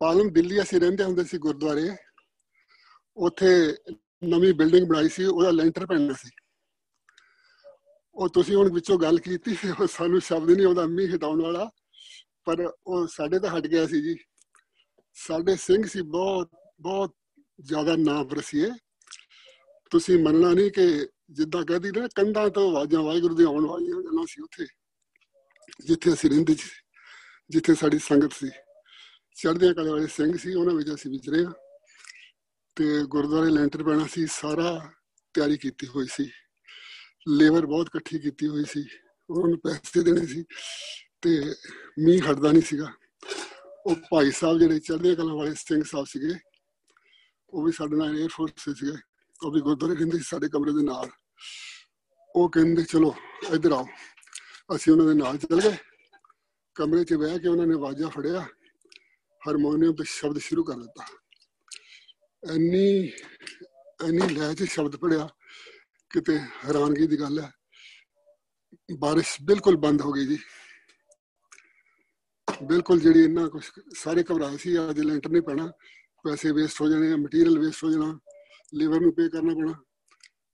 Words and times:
ਪਾਲਮ 0.00 0.28
ਦਿੱਲੀ 0.32 0.62
ਅਸੀਂ 0.62 0.80
ਰਹਿੰਦੇ 0.80 1.04
ਹੁੰਦੇ 1.04 1.24
ਸੀ 1.24 1.38
ਗੁਰਦੁਆਰੇ, 1.38 1.90
ਉੱਥੇ 3.16 3.76
ਨਵੀਂ 4.24 4.52
ਬਿਲਡਿੰਗ 4.54 4.86
ਬਣਾਈ 4.88 5.08
ਸੀ, 5.08 5.24
ਉਹਦਾ 5.24 5.50
ਲੈਂਟਰ 5.50 5.86
ਪੈਣਾ 5.86 6.12
ਸੀ। 6.12 6.30
ਉਹ 8.14 8.28
ਤੁਸੀਂ 8.28 8.56
ਹੁਣ 8.56 8.72
ਵਿੱਚੋਂ 8.72 8.98
ਗੱਲ 8.98 9.18
ਕੀਤੀ 9.18 9.56
ਉਹ 9.80 9.86
ਸਾਨੂੰ 9.86 10.20
ਸ਼ਬਦ 10.20 10.50
ਨਹੀਂ 10.50 10.66
ਆਉਂਦਾ, 10.66 10.86
ਮੀਂਹ 10.86 11.14
ਹਟਾਉਣ 11.16 11.42
ਵਾਲਾ, 11.42 11.70
ਪਰ 12.44 12.72
ਉਹ 12.86 13.06
ਸਾਡੇ 13.06 13.38
ਤਾਂ 13.38 13.50
ਹਟ 13.58 13.66
ਗਿਆ 13.66 13.86
ਸੀ 13.86 14.00
ਜੀ। 14.02 14.16
ਸਾਡੇ 15.16 15.56
ਸਿੰਘ 15.56 15.84
ਸੀ 15.86 16.02
ਬਹੁਤ 16.02 16.50
ਬਹੁਤ 16.80 17.14
ਜ਼ਿਆਦਾ 17.60 17.96
ਨਾਮ 17.96 18.30
ਰਸੀਏ 18.30 18.70
ਤੁਸੀਂ 19.90 20.18
ਮੰਨਣਾ 20.18 20.52
ਨਹੀਂ 20.52 20.70
ਕਿ 20.70 21.08
ਜਿੱਦਾਂ 21.30 21.64
ਕਹਦੀ 21.64 21.90
ਨਾ, 21.90 22.08
ਕੰਧਾਂ 22.14 22.48
ਤੋਂ 22.50 22.68
ਆਵਾਜ਼ਾਂ 22.70 23.02
ਵਾਹਿਗੁਰੂ 23.02 23.34
ਦੀ 23.34 23.44
ਆਉਣ 23.44 23.66
ਵਾਲੀਆਂ 23.66 23.96
ਗੱਲਾਂ 23.96 24.26
ਸੀ 24.26 24.42
ਉੱਥੇ, 24.42 24.66
ਜਿੱਥੇ 25.84 26.12
ਅਸੀਂ 26.12 26.30
ਰਹਿੰਦੇ 26.30 26.54
ਸੀ, 26.54 26.70
ਜਿੱਥੇ 27.50 27.74
ਸਾਡੀ 27.74 27.98
ਸੰਗਤ 27.98 28.32
ਸੀ। 28.32 28.50
ਚੜ੍ਹਦੇ 29.42 29.74
ਕਲੇ 29.74 29.90
ਵਾਲੇ 29.90 30.06
ਸਿੰਘ 30.06 30.36
ਸੀ, 30.36 30.54
ਉਹਨਾਂ 30.54 30.74
ਵਿੱਚ 30.74 30.94
ਅਸੀਂ 30.94 31.10
ਵਿਚਰੇ 31.10 31.44
ਆ 31.44 31.52
ਤੇ 32.76 33.04
ਗੁਰਦੁਆਰੇ 33.04 33.50
ਲੈਂਟਰ 33.50 33.82
ਪੈਣਾ 33.82 34.06
ਸੀ, 34.06 34.26
ਸਾਰਾ 34.26 34.92
ਤਿਆਰੀ 35.34 35.56
ਕੀਤੀ 35.56 35.86
ਹੋਈ 35.86 36.06
ਸੀ। 36.10 36.30
ਲੇਬਰ 37.28 37.66
ਬਹੁਤ 37.66 37.86
ਇਕੱਠੀ 37.86 38.18
ਕੀਤੀ 38.18 38.46
ਹੋਈ 38.46 38.64
ਸੀ। 38.64 38.86
ਉਹਨਾਂ 39.30 39.48
ਨੂੰ 39.48 39.58
ਪੈਸੇ 39.58 40.02
ਦੇਣੇ 40.02 40.26
ਸੀ 40.26 40.44
ਤੇ 41.22 41.54
ਮੀਂਹ 41.98 42.32
ਹਟਦਾ 42.32 42.52
ਨਹੀਂ 42.52 42.62
ਸੀਗਾ। 42.62 42.92
ਉਹ 43.86 43.96
ਭਾਈ 44.10 44.30
ਸਾਹਿਬ 44.30 44.58
ਜਿਹੜੇ 44.58 44.78
ਚੜ੍ਹਦੇ 44.78 45.14
ਕਲਾ 45.14 45.34
ਵਾਲੇ 45.34 45.54
ਸਿੰਘ 45.54 45.82
ਸਾਹਿਬ 45.84 46.06
ਸੀਗੇ, 46.06 46.34
ਉਹ 47.50 47.64
ਵੀ 47.64 47.72
ਸਾਡੇ 47.72 47.96
ਨਾਲ 47.96 48.20
에ਅਰਫੋਰਸ 48.20 48.78
ਸੀਗੇ। 48.78 48.98
ਉਹ 49.42 49.52
ਵੀ 49.52 49.60
ਗੁਰਦੁਆਰੇ 49.60 49.94
ਰਹਿੰਦੇ 49.94 50.18
ਸੀ, 50.18 50.24
ਸਾਡੇ 50.24 50.48
ਕਮਰੇ 50.48 50.72
ਦੇ 50.72 50.82
ਨਾਲ। 50.82 51.10
ਉਹ 52.36 52.50
ਕਹਿੰਦੇ, 52.50 52.82
ਚਲੋ, 52.82 53.14
ਇੱਧਰ 53.52 53.72
ਆਓ। 53.72 53.86
ਅਸੀਂ 54.76 54.92
ਉਹਨਾਂ 54.92 55.06
ਦੇ 55.06 55.14
ਨਾਲ 55.14 55.38
ਚੱਲ 55.38 55.60
ਗਏ। 55.60 55.76
ਕਮਰੇ 56.74 57.04
'ਚ 57.04 57.14
ਬਹਿ 57.14 57.38
ਕੇ 57.38 57.48
ਉਹਨਾਂ 57.48 57.66
ਨੇ 57.66 57.74
ਆਵਾਜ਼ਾਂ 57.74 58.10
ਫੜਿਆ। 58.10 58.46
ਹਾਰਮੋਨੀਅਮ 59.46 59.94
ਤੇ 59.94 60.04
ਸ਼ਬਦ 60.04 60.38
ਸ਼ੁਰੂ 60.38 60.64
ਕਰ 60.64 60.74
ਦਿੱਤਾ। 60.74 61.04
ਇੰਨੀ 62.54 63.12
ਇੰਨੀ 64.04 64.28
ਲੈ 64.28 64.54
'ਚ 64.54 64.62
ਸ਼ਬਦ 64.62 64.96
ਪੜਿਆ 64.96 65.28
ਕਿਤੇ 66.10 66.38
ਹੈਰਾਨਗੀ 66.38 67.06
ਦੀ 67.06 67.20
ਗੱਲ 67.20 67.40
ਹੈ। 67.40 67.52
ਬਾਰਿਸ਼ 68.98 69.36
ਬਿਲਕੁਲ 69.42 69.76
ਬੰਦ 69.76 70.02
ਹੋ 70.02 70.12
ਗਈ 70.12 70.26
ਜੀ। 70.26 70.38
ਬਿਲਕੁਲ 72.62 73.00
ਜਿਹੜੀ 73.00 73.24
ਇੰਨਾ 73.24 73.48
ਕੁਝ 73.48 73.64
ਸਾਰੇ 73.96 74.22
ਘਬਰਾਏ 74.22 74.56
ਸੀ, 74.56 74.90
ਅੱਜ 74.90 75.00
ਲੈਂਟਰ 75.00 75.30
ਨਹੀਂ 75.30 75.42
ਪੈਣਾ। 75.42 75.72
ਪੈਸੇ 76.24 76.52
ਵੇਸਟ 76.52 76.80
ਹੋ 76.80 76.88
ਜਾਣੇ 76.88 77.16
ਮਟੀਰੀਅਲ 77.16 77.58
ਵੇਸਟ 77.58 77.84
ਹੋ 77.84 77.90
ਜਾਣਾ 77.90 78.18
ਲੇਬਰ 78.74 79.00
ਨੂੰ 79.00 79.14
ਪੇ 79.14 79.28
ਕਰਨਾ 79.28 79.54
ਪੈਣਾ। 79.54 79.74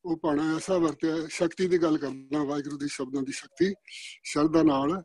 ਉਹ 0.05 0.17
ਪਾਣਾ 0.17 0.56
ਐਸਾ 0.56 0.78
ਵਰਤਿਆ, 0.78 1.27
ਸ਼ਕਤੀ 1.28 1.67
ਦੀ 1.69 1.78
ਗੱਲ 1.78 1.98
ਕਰਦਾ, 1.98 2.45
ਵਾਹਿਗੁਰੂ 2.45 2.78
ਦੀ 2.78 2.89
ਸ਼ਬਦਾਂ 2.89 3.23
ਦੀ 3.23 3.33
ਸ਼ਕਤੀ, 3.33 3.75
ਸ਼ਰਧਾ 4.25 4.62
ਨਾਲ। 4.62 5.03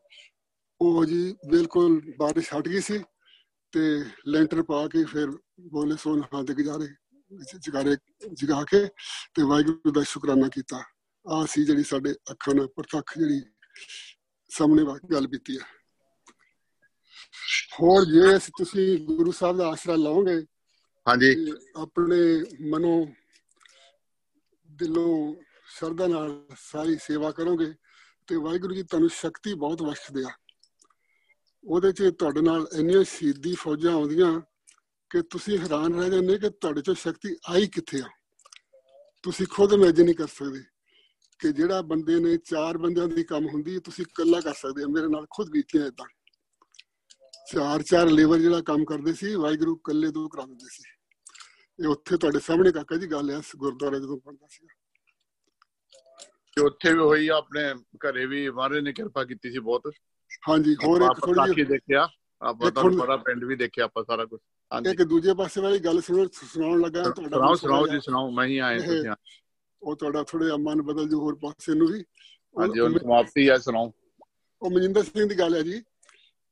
ਉਹ 0.81 1.05
ਜੀ 1.05 1.35
ਬਿਲਕੁਲ 1.49 2.01
ਬਾਰਿਸ਼ 2.19 2.53
ਹਟ 2.53 2.67
ਗਈ 2.67 2.81
ਸੀ। 2.81 3.03
ਤੇ 3.71 4.05
ਲੈਂਟਰ 4.27 4.63
ਪਾ 4.63 4.87
ਕੇ 4.87 5.03
ਫਿਰ 5.03 5.27
ਬੋਲੇ 5.59 5.95
ਸੋਨ 5.97 6.23
ਹਾਂ 6.33 6.43
ਦੇ 6.43 6.53
ਗੁਜ਼ਾਰੇ 6.53 6.87
ਜਗਾਰੇ 7.59 7.97
ਜਗਾ 8.33 8.63
ਕੇ 8.63 8.87
ਤੇ 9.33 9.43
ਵਾਹਿਗੁਰੂ 9.43 9.91
ਦਾ 9.91 10.03
ਸ਼ੁਕਰਾਨਾ 10.03 10.47
ਕੀਤਾ। 10.47 10.83
ਆ 11.25 11.45
ਸੀ 11.45 11.65
ਜਿਹੜੀ 11.65 11.83
ਸਾਡੇ 11.83 12.13
ਅੱਖਾਂ 12.31 12.55
ਨਾਲ 12.55 12.67
ਪ੍ਰਤੱਖ 12.67 13.17
ਜਿਹੜੀ 13.17 13.41
ਸਾਹਮਣੇ 14.49 14.83
ਗੱਲ 15.13 15.27
ਬੀਤੀ 15.27 15.57
ਹੈ 15.59 15.65
ਹੋਰ 17.81 18.05
ਜੇ 18.05 18.37
ਤੁਸੀਂ 18.57 18.97
ਗੁਰੂ 19.05 19.31
ਸਾਹਿਬ 19.31 19.57
ਦਾ 19.57 19.67
ਆਸਰਾ 19.67 19.95
ਲਾਓਗੇ 19.95 20.45
ਹਾਂਜੀ। 21.07 21.53
ਆਪਣੇ 21.75 22.17
ਮਨੋਂ 22.69 23.07
ਦਿਲੋਂ 24.69 25.35
ਸ਼ਰਧਾ 25.67 26.07
ਨਾਲ 26.07 26.47
ਸਾਰੀ 26.57 26.97
ਸੇਵਾ 26.97 27.31
ਕਰੋਗੇ 27.31 27.73
ਤੇ 28.27 28.35
ਵਾਹਿਗੁਰੂ 28.35 28.73
ਜੀ 28.75 28.83
ਤੁਹਾਨੂੰ 28.83 29.09
ਸ਼ਕਤੀ 29.09 29.53
ਬਹੁਤ 29.53 29.83
ਬਖਸ਼ਦੇ 29.83 30.23
ਆ। 30.23 30.29
ਉਹਦੇ 31.63 31.91
'ਚ 31.91 32.03
ਤੁਹਾਡੇ 32.19 32.41
ਨਾਲ 32.41 32.67
ਇੰਨੀਆਂ 32.73 33.03
ਸ਼ਹੀਦੀ 33.03 33.55
ਫੌਜਾਂ 33.55 33.93
ਆਉਂਦੀਆਂ 33.93 34.41
ਕਿ 35.09 35.21
ਤੁਸੀਂ 35.21 35.59
ਹੈਰਾਨ 35.59 35.99
ਰਹਿ 35.99 36.09
ਜਾਂਦੇ 36.09 36.37
ਕਿ 36.37 36.49
ਤੁਹਾਡੇ 36.49 36.79
'ਚੋਂ 36.79 36.95
ਸ਼ਕਤੀ 36.95 37.35
ਆਈ 37.49 37.67
ਕਿੱਥੇ 37.67 38.01
ਆ? 38.01 38.09
ਤੁਸੀਂ 39.23 39.47
ਖੁਦ 39.47 39.73
ਇਮੇਜਿਨ 39.73 40.05
ਨਹੀਂ 40.05 40.15
ਕਰ 40.15 40.27
ਸਕਦੇ 40.27 40.63
ਕਿ 41.39 41.51
ਜਿਹੜਾ 41.51 41.81
ਬੰਦੇ 41.81 42.19
ਨੇ 42.19 42.37
ਚਾਰ 42.37 42.77
ਬੰਦਿਆਂ 42.77 43.07
ਦੀ 43.07 43.23
ਕੰਮ 43.23 43.47
ਹੁੰਦੀ, 43.47 43.79
ਤੁਸੀਂ 43.79 44.05
ਇਕੱਲਾ 44.05 44.41
ਕਰ 44.41 44.53
ਸਕਦੇ 44.53 44.85
ਮੇਰੇ 44.85 45.07
ਨਾਲ 45.07 45.25
ਖੁਦ 45.29 45.49
ਬੀਤੀਆਂ 45.49 45.85
ਇਦਾਂ 45.85 46.05
ਚਾਰ 47.51 47.81
ਚਾਰ 47.81 48.07
ਲੇਬਰ 48.07 48.39
ਜਿਹੜਾ 48.39 48.61
ਕੰਮ 48.61 48.85
ਕਰਦੇ 48.85 49.13
ਸੀ, 49.13 49.35
ਵਾਹਿਗੁਰੂ 49.35 49.75
ਇਕੱਲੇ 49.75 50.11
ਤੋਂ 50.11 50.29
ਕਰਾ 50.29 50.45
ਦਿੰਦੇ 50.45 50.65
ਸੀ। 50.69 50.83
ਇਹ 51.83 51.87
ਉੱਥੇ 51.87 52.17
ਤੁਹਾਡੇ 52.17 52.39
ਸਾਹਮਣੇ 52.39 52.71
ਕਾਕਾ 52.71 52.95
ਜੀ 52.95 53.07
ਗੱਲ 53.07 53.31
ਐ 53.31 53.39
ਗੁਰਦੁਆਰੇ 53.55 53.99
ਜਦੋਂ 53.99 54.19
ਪੜਦਾ 54.19 54.47
ਸੀ। 54.49 54.67
ਤੇ 56.55 56.61
ਉੱਥੇ 56.61 56.93
ਵੀ 56.93 56.99
ਹੋਈ, 56.99 57.27
ਆਪਣੇ 57.27 57.73
ਘਰੇ 57.73 58.25
ਵੀ 58.25 58.49
ਮਹਾਰਾਜ 58.49 58.79
ਨੇ 58.79 58.93
ਕਿਰਪਾ 58.93 59.23
ਕੀਤੀ 59.23 59.51
ਸੀ 59.51 59.59
ਬਹੁਤ। 59.59 59.93
ਹਾਂਜੀ 60.49 60.75
ਹੋਰ 60.75 61.01
ਇੱਕ 61.01 61.25
ਥੋੜੀ 61.25 61.53
ਜਿਹੀ 61.53 61.65
ਦੇਖਿਆ 61.65 62.07
ਆਪਾਂ 62.41 62.71
ਤੁਹਾਨੂੰ 62.71 62.99
ਪਤਾ 62.99 63.17
ਪਿੰਡ 63.17 63.43
ਵੀ 63.43 63.55
ਦੇਖਿਆ 63.55 63.85
ਆਪਾਂ 63.85 64.03
ਸਾਰਾ 64.03 64.25
ਕੁਝ 64.25 64.39
ਇੱਕ 64.87 65.01
ਦੂਜੇ 65.03 65.33
ਪਾਸੇ 65.33 65.61
ਵਾਲੀ 65.61 65.79
ਗੱਲ 65.79 66.01
ਸੁਣੋ 66.01 66.27
ਸੁਣਾਉਣ 66.33 66.81
ਲੱਗਾ 66.81 67.03
ਤੁਹਾਡਾ 67.03 67.37
ਸੁਣਾਓ 67.37 67.55
ਸੁਣਾਓ 67.55 67.87
ਜੀ 67.87 67.99
ਸੁਣਾਓ 67.99 68.31
ਮੈਂ 68.31 68.45
ਹੀ 68.47 68.57
ਆਇਆ 68.57 68.79
ਤੁਸੀਂ। 68.79 69.11
ਉਹ 69.81 69.95
ਤੁਹਾਡਾ 69.95 70.23
ਥੋੜੇ 70.23 70.45
ਮਨ 70.59 70.81
ਬਦਲ 70.81 71.09
ਜੋ 71.09 71.19
ਹੋਰ 71.19 71.35
ਪਾਸੇ 71.35 71.73
ਨੂੰ 71.73 71.87
ਵੀ। 71.87 72.03
ਹਾਂਜੀ 72.59 72.79
ਉਹ 72.79 72.99
ਸਮਾਪਤੀ 72.99 73.49
ਹੈ 73.49 73.57
ਸੁਣਾਓ। 73.57 73.93
ਉਹ 74.61 74.71
ਮਨਿੰਦਰ 74.71 75.03
ਸਿੰਘ 75.03 75.29
ਦੀ 75.29 75.39
ਗੱਲ 75.39 75.55
ਹੈ 75.55 75.61
ਜੀ। 75.61 75.83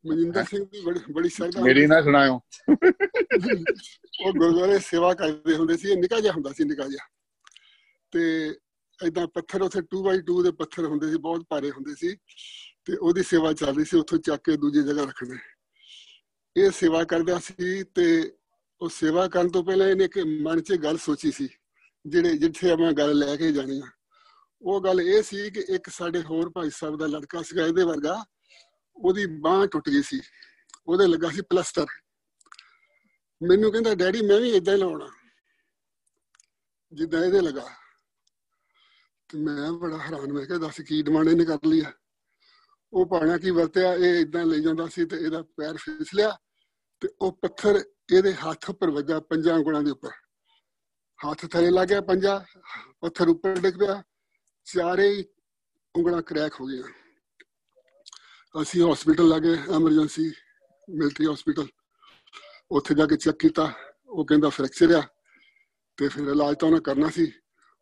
ਮਨਿੰਦਰ 0.05 0.43
ਸਿੰਘ 0.43 0.65
ਦੀ 0.65 0.81
ਬੜੀ 0.81 0.99
ਬੜੀ 1.13 1.29
ਸ਼ਰਧਾ 1.29 1.61
ਮੇਰੀ 1.61 1.87
ਨਾ 1.87 2.01
ਸੁਣਾਇਓ। 2.01 2.35
ਉਹ 4.25 4.33
ਗੁਰਦੁਆਰੇ 4.33 4.79
ਸੇਵਾ 4.79 5.13
ਕਰਦੇ 5.13 5.55
ਹੁੰਦੇ 5.55 5.77
ਸੀ 5.77 5.95
ਨਿਕਾ 5.95 6.19
ਜਿਹਾ 6.19 6.33
ਹੁੰਦਾ 6.33 6.51
ਸੀ 6.51 6.63
ਨਿਕਾ 6.63 6.87
ਜਿਹਾ। 6.87 7.07
ਤੇ 8.11 8.55
ਐਦਾਂ 9.05 9.27
ਪੱਥਰ 9.27 9.61
ਉਥੇ 9.61 9.79
2x2 9.79 10.43
ਦੇ 10.43 10.51
ਪੱਥਰ 10.51 10.85
ਹੁੰਦੇ 10.85 11.11
ਸੀ 11.11 11.17
ਬਹੁਤ 11.17 11.45
ਭਾਰੇ 11.49 11.71
ਹੁੰਦੇ 11.71 11.95
ਸੀ। 11.95 12.17
ਤੇ 12.89 12.95
ਉਹਦੀ 12.97 13.23
ਸੇਵਾ 13.23 13.51
ਚੱਲਦੀ 13.53 13.83
ਸੀ, 13.85 13.97
ਉੱਥੋਂ 13.97 14.17
ਚੱਕ 14.17 14.43
ਕੇ 14.43 14.55
ਦੂਜੀ 14.57 14.81
ਜਗ੍ਹਾ 14.83 15.03
ਰੱਖਣਾ। 15.03 15.37
ਇਹ 16.55 16.71
ਸੇਵਾ 16.71 17.03
ਕਰਦਾ 17.03 17.37
ਸੀ 17.39 17.83
ਤੇ 17.83 18.05
ਉਹ 18.81 18.89
ਸੇਵਾ 18.89 19.27
ਕਰਨ 19.27 19.49
ਤੋਂ 19.49 19.63
ਪਹਿਲਾਂ 19.63 19.87
ਇਹਨੇ 19.87 20.03
ਇੱਕ 20.03 20.17
ਮਨ 20.41 20.61
'ਚ 20.61 20.73
ਗੱਲ 20.73 20.97
ਸੋਚੀ 20.97 21.31
ਸੀ, 21.31 21.47
ਜਿਹੜੇ 22.05 22.37
ਜਿੱਥੇ 22.37 22.71
ਆਪਾਂ 22.71 22.91
ਗੱਲ 22.91 23.17
ਲੈ 23.17 23.35
ਕੇ 23.35 23.51
ਜਾਣੀ 23.51 23.79
ਆ। 23.79 23.89
ਉਹ 24.61 24.81
ਗੱਲ 24.81 25.01
ਇਹ 25.01 25.21
ਸੀ 25.23 25.49
ਕਿ 25.51 25.65
ਇੱਕ 25.69 25.89
ਸਾਡੇ 25.89 26.21
ਹੋਰ 26.21 26.49
ਭਾਈ 26.49 26.69
ਸਾਹਿਬ 26.69 26.97
ਦਾ 26.97 27.05
ਲੜਕਾ 27.05 27.41
ਸੀਗਾ, 27.41 27.65
ਇਹਦੇ 27.65 27.83
ਵਰਗਾ, 27.83 28.25
ਉਹਦੀ 28.97 29.25
ਬਾਹ 29.25 29.65
ਟੁੱਟ 29.67 29.89
ਗਈ 29.89 30.01
ਸੀ, 30.01 30.21
ਉਹਦੇ 30.87 31.07
ਲੱਗਾ 31.07 31.29
ਸੀ 31.29 31.41
ਪਲਸਟਰ 31.41 31.85
ਮੈਨੂੰ 33.41 33.71
ਕਹਿੰਦਾ, 33.71 33.95
ਡੈਡੀ, 33.95 34.21
ਮੈਂ 34.21 34.39
ਵੀ 34.39 34.49
ਇਦਾਂ 34.49 34.73
ਹੀ 34.73 34.79
ਲਾਉਣਾ। 34.79 35.07
ਜਿੱਦਾਂ 36.93 37.23
ਇਹਦੇ 37.25 37.41
ਲੱਗਾ। 37.41 37.69
ਤੇ 39.29 39.37
ਮੈਂ 39.37 39.71
ਬੜਾ 39.71 39.97
ਹੈਰਾਨ, 39.97 40.33
ਮੈਂ 40.33 40.45
ਕਿਹਾ, 40.45 40.57
ਦੱਸ 40.57 40.81
ਕੀ 40.81 41.01
ਡਿਮਾਂਡ 41.01 41.27
ਇਹਨੇ 41.27 41.45
ਕਰ 41.45 41.65
ਲਈ 41.65 41.81
ਆ? 41.81 41.91
ਉਹ 42.93 43.05
ਪਾਣਾ 43.05 43.37
ਕੀ 43.37 43.51
ਵਰਤਿਆ, 43.51 43.93
ਇਹ 43.93 44.19
ਇਦਾਂ 44.21 44.45
ਲਈ 44.45 44.61
ਜਾਂਦਾ 44.61 44.87
ਸੀ 44.87 45.05
ਤੇ 45.05 45.17
ਇਹਦਾ 45.17 45.41
ਪੈਰ 45.57 45.77
ਫਿਸਲਿਆ 45.77 46.31
ਤੇ 47.01 47.09
ਉਹ 47.21 47.31
ਪੱਥਰ 47.41 47.83
ਇਹਦੇ 48.13 48.33
ਹੱਥ 48.35 48.69
ਉੱਪਰ 48.69 48.89
ਵੱਜਾ, 48.91 49.19
ਪੰਜਾਂ 49.19 49.57
ਉਂਗਲਾਂ 49.57 49.81
ਦੇ 49.83 49.91
ਉੱਪਰ। 49.91 50.11
ਹੱਥ 51.19 51.45
ਥੱਲੇ 51.45 51.69
ਲੱਗ 51.71 51.87
ਗਿਆ 51.87 52.01
ਪੰਜਾ, 52.01 52.45
ਪੱਥਰ 53.01 53.29
ਉੱਪਰ 53.29 53.59
ਡਿੱਗ 53.59 53.77
ਪਿਆ, 53.79 54.01
ਚਾਰੇ 54.67 55.09
ਉਂਗਲਾਂ 55.95 56.21
ਕ੍ਰੈਕ 56.21 56.59
ਹੋ 56.61 56.65
ਗਈਆਂ। 56.67 56.83
ਅਸੀਂ 58.55 58.81
ਹਸਪੀਟਲ 58.83 59.27
ਲੱਗੇ 59.29 59.53
ਐਮਰਜੈਂਸੀ 59.75 60.31
ਮਿਲਟਰੀ 60.87 61.27
ਹਸਪੀਟਲ 61.27 61.67
ਉੱਥੇ 62.71 62.95
ਜਾ 62.95 63.05
ਕੇ 63.05 63.17
ਚੈੱਕ 63.17 63.37
ਕੀਤਾ, 63.39 63.71
ਉਹ 64.07 64.25
ਕਹਿੰਦਾ 64.25 64.49
ਫ੍ਰੈਕਚਰ 64.49 64.95
ਆ 64.95 65.01
ਤੇ 65.97 66.07
ਫਿਰ 66.07 66.27
ਇਲਾਜ 66.29 66.55
ਤਾਂ 66.59 66.67
ਉਹਨਾਂ 66.67 66.81
ਕਰਨਾ 66.81 67.09
ਸੀ। 67.09 67.31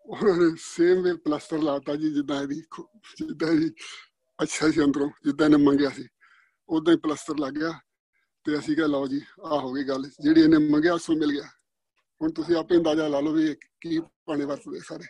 ਉਹਨਾਂ 0.05 0.35
ਨੇ 0.37 0.55
ਸੇਮ 0.59 1.01
ਵੇ 1.03 1.13
ਪਲਾਸਟਰ 1.25 1.61
ਲਾਤਾ 1.63 1.95
ਜੀ, 1.95 2.13
ਜਿੱਦਾਂ 2.13 2.41
ਇਹਦੀ 2.41 2.61
ਜਿੱਦਾਂ 3.19 3.53
ਜੀ 3.53 3.69
ਅੱਛਾ 4.41 4.71
ਸੀ 4.71 4.83
ਅੰਦਰੋਂ, 4.83 5.09
ਜਿੱਦਾਂ 5.25 5.49
ਨੇ 5.49 5.57
ਮੰਗਿਆ 5.57 5.89
ਸੀ। 5.89 6.07
ਉਦਾਂ 6.69 6.93
ਹੀ 6.93 6.99
ਪਲਾਸਟਰ 6.99 7.37
ਲੱਗ 7.39 7.53
ਗਿਆ 7.53 7.71
ਤੇ 8.45 8.57
ਅਸੀਂ 8.59 8.75
ਕਿਹਾ, 8.75 8.87
ਲਓ 8.87 9.07
ਜੀ 9.07 9.21
ਆ 9.45 9.59
ਹੋ 9.59 9.73
ਗਈ 9.73 9.83
ਗੱਲ। 9.83 10.09
ਜਿਹੜੀ 10.21 10.41
ਇਹਨੇ 10.41 10.57
ਮੰਗਿਆ 10.57 10.97
ਸੋ 10.97 11.13
ਮਿਲ 11.13 11.31
ਗਿਆ। 11.31 11.43
ਹੁਣ 12.21 12.31
ਤੁਸੀਂ 12.31 12.55
ਆਪੇ 12.55 12.77
ਅੰਦਾਜ਼ਾ 12.77 13.07
ਲਾ 13.07 13.19
ਲਓ 13.19 13.31
ਵੀ 13.31 13.55
ਕੀ 13.81 13.99
ਪਾਣੇ 14.25 14.45
ਵਰਤਦੇ 14.45 14.79
ਸਾਰੇ। 14.79 15.05